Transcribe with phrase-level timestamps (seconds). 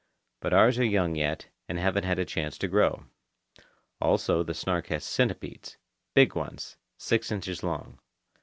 [0.39, 3.05] But ours are young yet, and haven't had a chance to grow.
[4.01, 5.77] Also, the Snark has centipedes,
[6.15, 7.99] big ones, six inches long.